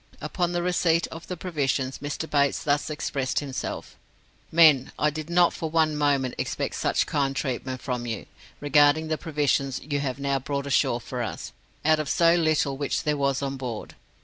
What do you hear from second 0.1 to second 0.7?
Upon the